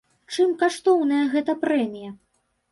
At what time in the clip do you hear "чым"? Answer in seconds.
0.37-0.49